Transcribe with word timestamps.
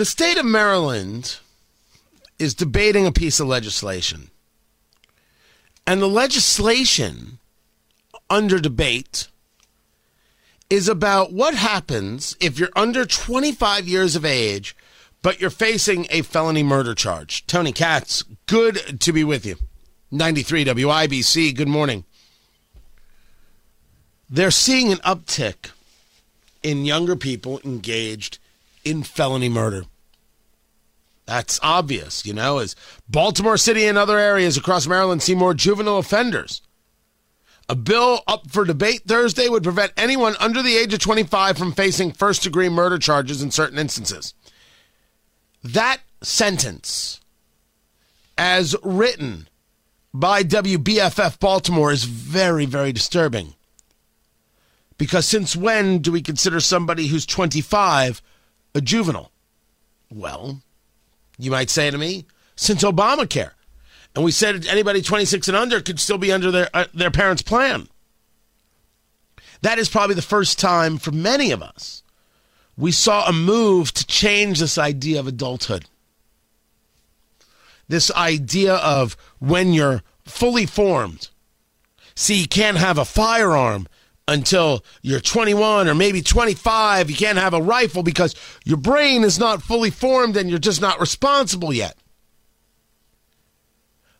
The 0.00 0.06
state 0.06 0.38
of 0.38 0.46
Maryland 0.46 1.40
is 2.38 2.54
debating 2.54 3.04
a 3.04 3.12
piece 3.12 3.38
of 3.38 3.48
legislation. 3.48 4.30
And 5.86 6.00
the 6.00 6.08
legislation 6.08 7.38
under 8.30 8.58
debate 8.58 9.28
is 10.70 10.88
about 10.88 11.34
what 11.34 11.52
happens 11.54 12.34
if 12.40 12.58
you're 12.58 12.70
under 12.74 13.04
25 13.04 13.86
years 13.86 14.16
of 14.16 14.24
age, 14.24 14.74
but 15.20 15.38
you're 15.38 15.50
facing 15.50 16.06
a 16.08 16.22
felony 16.22 16.62
murder 16.62 16.94
charge. 16.94 17.46
Tony 17.46 17.70
Katz, 17.70 18.24
good 18.46 18.98
to 19.02 19.12
be 19.12 19.22
with 19.22 19.44
you. 19.44 19.56
93 20.10 20.64
WIBC, 20.64 21.54
good 21.54 21.68
morning. 21.68 22.04
They're 24.30 24.50
seeing 24.50 24.92
an 24.92 24.98
uptick 25.00 25.72
in 26.62 26.86
younger 26.86 27.16
people 27.16 27.60
engaged 27.66 28.38
in 28.82 29.02
felony 29.02 29.50
murder. 29.50 29.84
That's 31.30 31.60
obvious, 31.62 32.26
you 32.26 32.34
know, 32.34 32.58
as 32.58 32.74
Baltimore 33.08 33.56
City 33.56 33.86
and 33.86 33.96
other 33.96 34.18
areas 34.18 34.56
across 34.56 34.88
Maryland 34.88 35.22
see 35.22 35.36
more 35.36 35.54
juvenile 35.54 35.98
offenders. 35.98 36.60
A 37.68 37.76
bill 37.76 38.24
up 38.26 38.50
for 38.50 38.64
debate 38.64 39.02
Thursday 39.06 39.48
would 39.48 39.62
prevent 39.62 39.92
anyone 39.96 40.34
under 40.40 40.60
the 40.60 40.76
age 40.76 40.92
of 40.92 40.98
25 40.98 41.56
from 41.56 41.70
facing 41.72 42.10
first 42.10 42.42
degree 42.42 42.68
murder 42.68 42.98
charges 42.98 43.42
in 43.42 43.52
certain 43.52 43.78
instances. 43.78 44.34
That 45.62 45.98
sentence, 46.20 47.20
as 48.36 48.74
written 48.82 49.48
by 50.12 50.42
WBFF 50.42 51.38
Baltimore, 51.38 51.92
is 51.92 52.02
very, 52.02 52.66
very 52.66 52.92
disturbing. 52.92 53.54
Because 54.98 55.26
since 55.26 55.54
when 55.54 56.00
do 56.00 56.10
we 56.10 56.22
consider 56.22 56.58
somebody 56.58 57.06
who's 57.06 57.24
25 57.24 58.20
a 58.74 58.80
juvenile? 58.80 59.30
Well, 60.10 60.62
you 61.40 61.50
might 61.50 61.70
say 61.70 61.90
to 61.90 61.98
me, 61.98 62.26
since 62.56 62.82
Obamacare. 62.82 63.52
And 64.14 64.24
we 64.24 64.32
said 64.32 64.66
anybody 64.66 65.02
26 65.02 65.48
and 65.48 65.56
under 65.56 65.80
could 65.80 66.00
still 66.00 66.18
be 66.18 66.32
under 66.32 66.50
their, 66.50 66.68
uh, 66.74 66.86
their 66.92 67.10
parents' 67.10 67.42
plan. 67.42 67.88
That 69.62 69.78
is 69.78 69.88
probably 69.88 70.16
the 70.16 70.22
first 70.22 70.58
time 70.58 70.98
for 70.98 71.12
many 71.12 71.50
of 71.52 71.62
us 71.62 72.02
we 72.80 72.90
saw 72.90 73.26
a 73.26 73.32
move 73.32 73.92
to 73.92 74.06
change 74.06 74.58
this 74.58 74.78
idea 74.78 75.20
of 75.20 75.26
adulthood. 75.26 75.84
This 77.88 78.10
idea 78.12 78.74
of 78.76 79.18
when 79.38 79.74
you're 79.74 80.02
fully 80.24 80.64
formed. 80.64 81.28
See, 82.14 82.40
you 82.40 82.48
can't 82.48 82.78
have 82.78 82.96
a 82.96 83.04
firearm 83.04 83.86
until 84.30 84.84
you're 85.02 85.20
21 85.20 85.88
or 85.88 85.94
maybe 85.94 86.22
25. 86.22 87.10
You 87.10 87.16
can't 87.16 87.36
have 87.36 87.52
a 87.52 87.60
rifle 87.60 88.04
because 88.04 88.34
your 88.64 88.76
brain 88.76 89.24
is 89.24 89.38
not 89.38 89.60
fully 89.60 89.90
formed 89.90 90.36
and 90.36 90.48
you're 90.48 90.60
just 90.60 90.80
not 90.80 91.00
responsible 91.00 91.72
yet. 91.72 91.96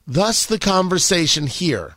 Thus, 0.07 0.45
the 0.45 0.59
conversation 0.59 1.47
here 1.47 1.97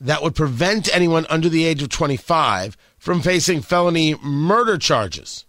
that 0.00 0.22
would 0.22 0.34
prevent 0.34 0.94
anyone 0.94 1.26
under 1.28 1.50
the 1.50 1.66
age 1.66 1.82
of 1.82 1.90
25 1.90 2.76
from 2.96 3.20
facing 3.20 3.60
felony 3.60 4.14
murder 4.22 4.78
charges. 4.78 5.44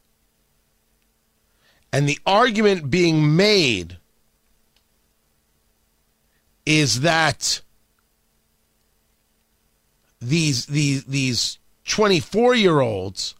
And 1.93 2.09
the 2.09 2.19
argument 2.25 2.89
being 2.89 3.37
made 3.37 3.97
is 6.65 7.01
that 7.01 7.61
these 10.21 10.65
these 10.65 11.05
these 11.05 11.59
24 11.85 12.55
year 12.55 12.79
olds 12.81 13.35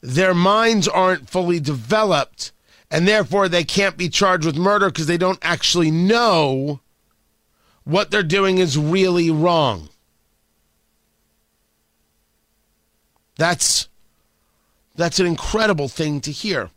their 0.00 0.34
minds 0.34 0.88
aren't 0.88 1.28
fully 1.30 1.60
developed 1.60 2.52
and 2.90 3.08
therefore 3.08 3.48
they 3.48 3.64
can't 3.64 3.96
be 3.96 4.08
charged 4.08 4.46
with 4.46 4.56
murder 4.56 4.86
because 4.86 5.06
they 5.06 5.18
don't 5.18 5.38
actually 5.42 5.90
know 5.90 6.80
what 7.84 8.10
they're 8.10 8.22
doing 8.22 8.58
is 8.58 8.78
really 8.78 9.30
wrong. 9.30 9.88
That's 13.36 13.88
that's 14.96 15.18
an 15.18 15.26
incredible 15.26 15.88
thing 15.88 16.20
to 16.20 16.30
hear. 16.30 16.70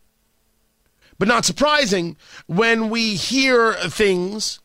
But 1.19 1.27
not 1.27 1.45
surprising 1.45 2.17
when 2.47 2.89
we 2.89 3.15
hear 3.15 3.73
things 3.73 4.59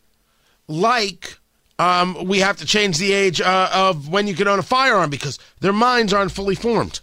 like 0.66 1.38
um, 1.82 2.26
we 2.26 2.38
have 2.38 2.58
to 2.58 2.64
change 2.64 2.98
the 2.98 3.12
age 3.12 3.40
uh, 3.40 3.68
of 3.72 4.08
when 4.08 4.28
you 4.28 4.34
can 4.34 4.46
own 4.46 4.60
a 4.60 4.62
firearm 4.62 5.10
because 5.10 5.36
their 5.58 5.72
minds 5.72 6.12
aren't 6.12 6.30
fully 6.30 6.54
formed. 6.54 7.00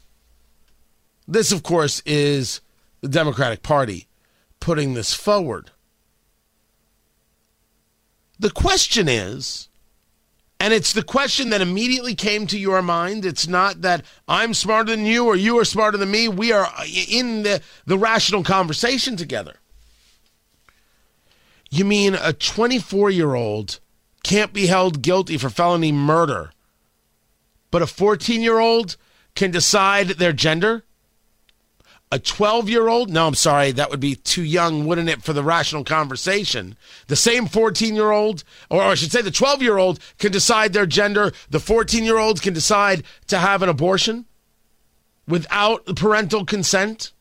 This, 1.28 1.52
of 1.52 1.64
course, 1.64 2.02
is 2.06 2.62
the 3.02 3.10
Democratic 3.10 3.62
Party 3.62 4.08
putting 4.62 4.94
this 4.94 5.14
forward. 5.14 5.72
The 8.40 8.52
question 8.52 9.10
is, 9.10 9.68
and 10.62 10.74
it's 10.74 10.94
the 10.94 11.04
question 11.04 11.50
that 11.50 11.60
immediately 11.60 12.16
came 12.16 12.48
to 12.48 12.58
your 12.58 12.82
mind. 12.82 13.26
It's 13.26 13.50
not 13.50 13.82
that 13.82 14.06
I'm 14.30 14.54
smarter 14.54 14.92
than 14.92 15.06
you 15.06 15.26
or 15.26 15.36
you 15.36 15.60
are 15.60 15.66
smarter 15.66 15.98
than 15.98 16.10
me. 16.10 16.30
We 16.30 16.54
are 16.54 16.72
in 17.10 17.44
the, 17.44 17.62
the 17.86 17.98
rational 17.98 18.44
conversation 18.44 19.18
together. 19.18 19.58
You 21.70 21.84
mean 21.84 22.16
a 22.16 22.32
24 22.32 23.10
year 23.10 23.36
old 23.36 23.82
can't 24.24 24.54
be 24.54 24.68
held 24.68 25.02
guilty 25.02 25.38
for 25.38 25.50
felony 25.50 25.92
murder, 25.92 26.52
but 27.72 27.82
a 27.82 27.88
14 27.88 28.42
year 28.42 28.60
old 28.60 28.98
can 29.36 29.52
decide 29.52 30.10
their 30.10 30.34
gender? 30.34 30.84
a 32.12 32.20
12 32.20 32.70
year 32.70 32.88
old 32.88 33.10
no 33.10 33.28
i'm 33.28 33.36
sorry 33.36 33.72
that 33.72 33.90
would 33.90 34.00
be 34.00 34.16
too 34.16 34.44
young 34.44 34.86
wouldn't 34.86 35.10
it 35.10 35.22
for 35.22 35.34
the 35.34 35.44
rational 35.44 35.84
conversation? 35.84 36.76
The 37.08 37.16
same 37.16 37.46
14 37.46 37.96
year 37.96 38.12
old 38.12 38.44
or 38.70 38.82
i 38.82 38.96
should 38.96 39.12
say 39.12 39.22
the 39.22 39.32
12 39.32 39.62
year 39.62 39.78
old 39.78 40.00
can 40.18 40.32
decide 40.32 40.74
their 40.74 40.86
gender. 40.86 41.32
The 41.50 41.60
14 41.60 42.04
year 42.04 42.18
old 42.18 42.42
can 42.42 42.54
decide 42.54 43.04
to 43.28 43.38
have 43.38 43.62
an 43.62 43.70
abortion 43.70 44.26
without 45.28 45.86
parental 45.96 46.46
consent? 46.46 47.12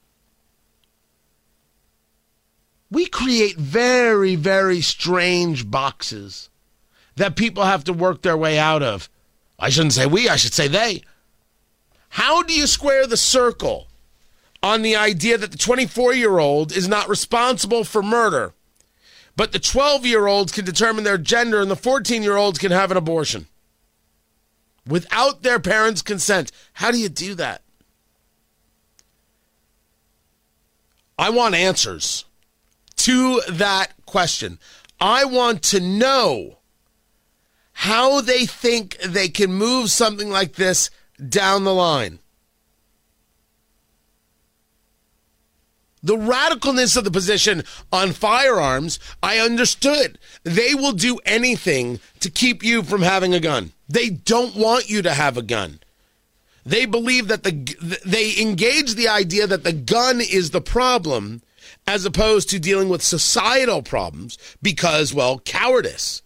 We 2.90 3.06
create 3.06 3.56
very 3.56 4.34
very 4.34 4.80
strange 4.80 5.70
boxes 5.70 6.48
that 7.18 7.36
people 7.36 7.64
have 7.64 7.84
to 7.84 7.92
work 7.92 8.22
their 8.22 8.36
way 8.36 8.58
out 8.58 8.82
of 8.82 9.08
i 9.58 9.68
shouldn't 9.68 9.92
say 9.92 10.06
we 10.06 10.28
i 10.28 10.36
should 10.36 10.54
say 10.54 10.68
they 10.68 11.02
how 12.10 12.42
do 12.42 12.52
you 12.54 12.66
square 12.66 13.06
the 13.06 13.16
circle 13.16 13.88
on 14.62 14.82
the 14.82 14.96
idea 14.96 15.38
that 15.38 15.52
the 15.52 15.58
24 15.58 16.14
year 16.14 16.38
old 16.38 16.72
is 16.72 16.88
not 16.88 17.08
responsible 17.08 17.84
for 17.84 18.02
murder, 18.02 18.52
but 19.36 19.52
the 19.52 19.58
12 19.58 20.04
year 20.04 20.26
olds 20.26 20.52
can 20.52 20.64
determine 20.64 21.04
their 21.04 21.18
gender 21.18 21.60
and 21.60 21.70
the 21.70 21.76
14 21.76 22.22
year 22.22 22.36
olds 22.36 22.58
can 22.58 22.72
have 22.72 22.90
an 22.90 22.96
abortion 22.96 23.46
without 24.86 25.42
their 25.42 25.60
parents' 25.60 26.02
consent. 26.02 26.50
How 26.74 26.90
do 26.90 26.98
you 26.98 27.08
do 27.08 27.34
that? 27.34 27.62
I 31.18 31.30
want 31.30 31.54
answers 31.54 32.24
to 32.96 33.40
that 33.50 33.92
question. 34.06 34.58
I 35.00 35.24
want 35.24 35.62
to 35.64 35.80
know 35.80 36.57
how 37.82 38.20
they 38.20 38.44
think 38.44 38.98
they 38.98 39.28
can 39.28 39.52
move 39.52 39.88
something 39.88 40.30
like 40.30 40.54
this 40.54 40.90
down 41.28 41.62
the 41.62 41.72
line. 41.72 42.18
the 46.00 46.16
radicalness 46.16 46.96
of 46.96 47.02
the 47.02 47.10
position 47.10 47.62
on 47.92 48.12
firearms, 48.12 49.00
I 49.20 49.38
understood. 49.38 50.16
They 50.44 50.72
will 50.72 50.92
do 50.92 51.18
anything 51.26 51.98
to 52.20 52.30
keep 52.30 52.62
you 52.62 52.84
from 52.84 53.02
having 53.02 53.34
a 53.34 53.40
gun. 53.40 53.72
They 53.88 54.08
don't 54.08 54.54
want 54.54 54.88
you 54.88 55.02
to 55.02 55.12
have 55.12 55.36
a 55.36 55.42
gun. 55.42 55.80
They 56.64 56.86
believe 56.86 57.26
that 57.28 57.42
the 57.42 57.98
they 58.06 58.40
engage 58.40 58.94
the 58.94 59.08
idea 59.08 59.48
that 59.48 59.64
the 59.64 59.72
gun 59.72 60.20
is 60.20 60.50
the 60.50 60.60
problem 60.60 61.42
as 61.84 62.04
opposed 62.04 62.48
to 62.50 62.60
dealing 62.60 62.88
with 62.88 63.02
societal 63.02 63.82
problems 63.82 64.38
because 64.62 65.12
well, 65.12 65.40
cowardice 65.40 66.22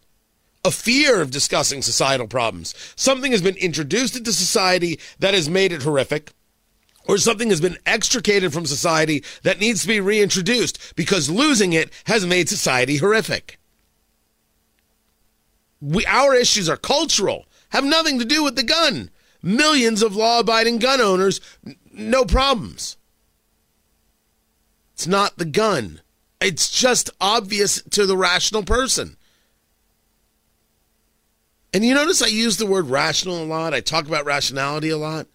a 0.64 0.70
fear 0.70 1.20
of 1.20 1.31
discussing 1.31 1.82
societal 1.82 2.29
problems. 2.29 2.75
Something 2.94 3.32
has 3.32 3.43
been 3.43 3.56
introduced 3.56 4.17
into 4.17 4.32
society 4.32 5.00
that 5.19 5.35
has 5.35 5.49
made 5.49 5.73
it 5.73 5.82
horrific 5.82 6.32
or 7.09 7.19
something 7.19 7.50
has 7.50 7.61
been 7.61 7.79
extricated 7.85 8.53
from 8.53 8.67
society 8.67 9.25
that 9.43 9.59
needs 9.61 9.82
to 9.82 9.88
be 9.88 10.00
reintroduced 10.00 10.94
because 10.94 11.29
losing 11.29 11.73
it 11.73 11.91
has 12.05 12.25
made 12.26 12.49
society 12.49 12.99
horrific. 12.99 13.59
We, 15.81 16.06
our 16.06 16.35
issues 16.35 16.69
are 16.69 16.76
cultural, 16.76 17.47
have 17.70 17.85
nothing 17.85 18.19
to 18.20 18.25
do 18.25 18.44
with 18.44 18.55
the 18.55 18.62
gun. 18.62 19.11
Millions 19.43 20.03
of 20.03 20.14
law 20.14 20.38
abiding 20.38 20.79
gun 20.79 21.00
owners, 21.00 21.41
n- 21.67 21.75
no 21.93 22.25
problems. 22.25 22.97
It's 24.94 25.09
not 25.09 25.38
the 25.38 25.44
gun. 25.44 26.00
It's 26.41 26.70
just 26.70 27.11
obvious 27.20 27.82
to 27.82 28.06
the 28.06 28.17
rational 28.17 28.62
person. 28.62 29.17
And 31.75 31.85
you 31.85 31.95
notice 31.95 32.23
I 32.23 32.27
use 32.27 32.57
the 32.57 32.67
word 32.67 32.91
rational 32.91 33.43
a 33.43 33.47
lot. 33.47 33.75
I 33.75 33.81
talk 33.81 34.07
about 34.07 34.27
rationality 34.27 34.91
a 34.91 34.99
lot 34.99 35.27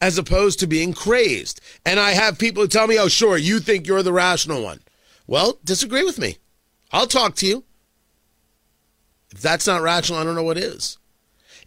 as 0.00 0.18
opposed 0.18 0.60
to 0.60 0.66
being 0.66 0.92
crazed. 0.92 1.60
And 1.84 1.98
I 1.98 2.12
have 2.12 2.38
people 2.38 2.62
who 2.62 2.68
tell 2.68 2.86
me, 2.86 2.98
oh, 2.98 3.08
sure, 3.08 3.36
you 3.36 3.58
think 3.58 3.86
you're 3.86 4.02
the 4.02 4.12
rational 4.12 4.62
one. 4.62 4.80
Well, 5.26 5.58
disagree 5.64 6.04
with 6.04 6.18
me. 6.18 6.36
I'll 6.92 7.06
talk 7.06 7.34
to 7.36 7.46
you. 7.46 7.64
If 9.32 9.40
that's 9.40 9.66
not 9.66 9.82
rational, 9.82 10.18
I 10.18 10.24
don't 10.24 10.34
know 10.34 10.42
what 10.42 10.56
is. 10.56 10.98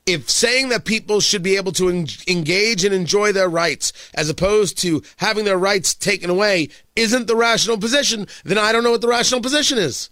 If 0.07 0.31
saying 0.31 0.69
that 0.69 0.85
people 0.85 1.19
should 1.19 1.43
be 1.43 1.57
able 1.57 1.71
to 1.73 1.89
en- 1.89 2.07
engage 2.27 2.83
and 2.83 2.93
enjoy 2.93 3.31
their 3.31 3.49
rights 3.49 3.93
as 4.15 4.29
opposed 4.29 4.79
to 4.79 5.03
having 5.17 5.45
their 5.45 5.59
rights 5.59 5.93
taken 5.93 6.29
away 6.29 6.69
isn't 6.95 7.27
the 7.27 7.35
rational 7.35 7.77
position, 7.77 8.27
then 8.43 8.57
I 8.57 8.71
don't 8.71 8.83
know 8.83 8.91
what 8.91 9.01
the 9.01 9.07
rational 9.07 9.41
position 9.41 9.77
is. 9.77 10.09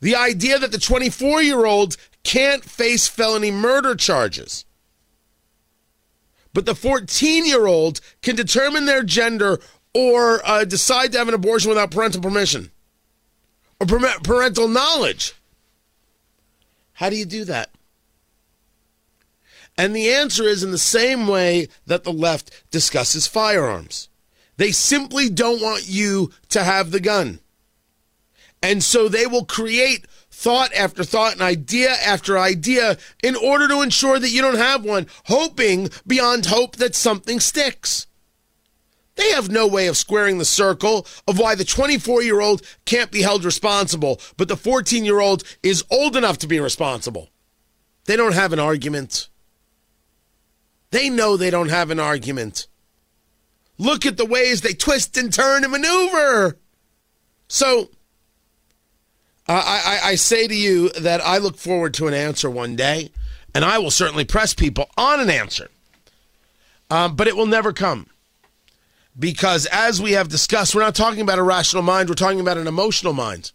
The 0.00 0.14
idea 0.14 0.58
that 0.58 0.72
the 0.72 0.78
24 0.78 1.42
year 1.42 1.64
old 1.64 1.96
can't 2.22 2.64
face 2.64 3.08
felony 3.08 3.50
murder 3.50 3.94
charges, 3.94 4.64
but 6.52 6.66
the 6.66 6.74
14 6.74 7.46
year 7.46 7.66
old 7.66 8.00
can 8.22 8.36
determine 8.36 8.86
their 8.86 9.02
gender 9.02 9.58
or 9.94 10.46
uh, 10.46 10.64
decide 10.64 11.12
to 11.12 11.18
have 11.18 11.28
an 11.28 11.34
abortion 11.34 11.68
without 11.68 11.90
parental 11.90 12.20
permission 12.20 12.70
or 13.80 13.86
parental 13.86 14.68
knowledge. 14.68 15.34
How 16.94 17.10
do 17.10 17.16
you 17.16 17.26
do 17.26 17.44
that? 17.44 17.70
And 19.78 19.94
the 19.94 20.10
answer 20.10 20.44
is 20.44 20.62
in 20.62 20.70
the 20.70 20.78
same 20.78 21.26
way 21.28 21.68
that 21.86 22.04
the 22.04 22.12
left 22.12 22.64
discusses 22.70 23.26
firearms. 23.26 24.08
They 24.56 24.72
simply 24.72 25.28
don't 25.28 25.60
want 25.60 25.86
you 25.86 26.30
to 26.48 26.64
have 26.64 26.90
the 26.90 27.00
gun. 27.00 27.40
And 28.66 28.82
so 28.82 29.08
they 29.08 29.28
will 29.28 29.44
create 29.44 30.08
thought 30.28 30.74
after 30.74 31.04
thought 31.04 31.34
and 31.34 31.40
idea 31.40 31.90
after 32.04 32.36
idea 32.36 32.98
in 33.22 33.36
order 33.36 33.68
to 33.68 33.80
ensure 33.80 34.18
that 34.18 34.30
you 34.30 34.42
don't 34.42 34.58
have 34.58 34.84
one, 34.84 35.06
hoping 35.26 35.88
beyond 36.04 36.46
hope 36.46 36.74
that 36.76 36.96
something 36.96 37.38
sticks. 37.38 38.08
They 39.14 39.30
have 39.30 39.48
no 39.48 39.68
way 39.68 39.86
of 39.86 39.96
squaring 39.96 40.38
the 40.38 40.44
circle 40.44 41.06
of 41.28 41.38
why 41.38 41.54
the 41.54 41.64
24 41.64 42.24
year 42.24 42.40
old 42.40 42.60
can't 42.86 43.12
be 43.12 43.22
held 43.22 43.44
responsible, 43.44 44.20
but 44.36 44.48
the 44.48 44.56
14 44.56 45.04
year 45.04 45.20
old 45.20 45.44
is 45.62 45.84
old 45.88 46.16
enough 46.16 46.38
to 46.38 46.48
be 46.48 46.58
responsible. 46.58 47.30
They 48.06 48.16
don't 48.16 48.34
have 48.34 48.52
an 48.52 48.58
argument. 48.58 49.28
They 50.90 51.08
know 51.08 51.36
they 51.36 51.50
don't 51.50 51.70
have 51.70 51.92
an 51.92 52.00
argument. 52.00 52.66
Look 53.78 54.04
at 54.04 54.16
the 54.16 54.26
ways 54.26 54.62
they 54.62 54.72
twist 54.72 55.16
and 55.16 55.32
turn 55.32 55.62
and 55.62 55.70
maneuver. 55.70 56.58
So, 57.48 57.90
I, 59.48 60.00
I, 60.02 60.08
I 60.10 60.14
say 60.16 60.46
to 60.46 60.54
you 60.54 60.90
that 60.90 61.20
I 61.20 61.38
look 61.38 61.56
forward 61.56 61.94
to 61.94 62.08
an 62.08 62.14
answer 62.14 62.50
one 62.50 62.76
day, 62.76 63.10
and 63.54 63.64
I 63.64 63.78
will 63.78 63.90
certainly 63.90 64.24
press 64.24 64.54
people 64.54 64.90
on 64.96 65.20
an 65.20 65.30
answer. 65.30 65.68
Um, 66.90 67.16
but 67.16 67.26
it 67.26 67.36
will 67.36 67.46
never 67.46 67.72
come. 67.72 68.06
Because 69.18 69.66
as 69.66 70.00
we 70.00 70.12
have 70.12 70.28
discussed, 70.28 70.74
we're 70.74 70.82
not 70.82 70.94
talking 70.94 71.20
about 71.20 71.38
a 71.38 71.42
rational 71.42 71.82
mind, 71.82 72.08
we're 72.08 72.16
talking 72.16 72.40
about 72.40 72.58
an 72.58 72.66
emotional 72.66 73.12
mind. 73.12 73.52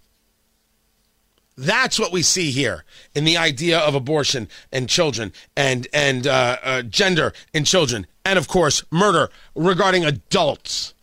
That's 1.57 1.99
what 1.99 2.11
we 2.11 2.23
see 2.23 2.49
here 2.49 2.85
in 3.13 3.23
the 3.23 3.37
idea 3.37 3.77
of 3.77 3.93
abortion 3.93 4.47
and 4.71 4.89
children 4.89 5.33
and 5.55 5.87
and 5.93 6.25
uh, 6.25 6.57
uh, 6.63 6.81
gender 6.81 7.33
in 7.53 7.65
children, 7.65 8.07
and 8.25 8.39
of 8.39 8.47
course 8.47 8.83
murder 8.89 9.29
regarding 9.53 10.03
adults. 10.03 10.93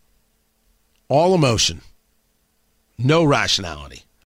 All 1.08 1.34
emotion, 1.34 1.82
no 2.98 3.22
rationality. 3.24 4.02